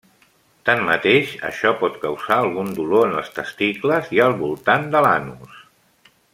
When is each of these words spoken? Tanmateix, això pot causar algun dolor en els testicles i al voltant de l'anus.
Tanmateix, 0.69 1.33
això 1.49 1.73
pot 1.83 1.99
causar 2.05 2.37
algun 2.45 2.73
dolor 2.79 3.07
en 3.11 3.15
els 3.21 3.31
testicles 3.37 4.11
i 4.17 4.23
al 4.29 4.35
voltant 4.43 4.93
de 4.97 5.07
l'anus. 5.09 5.65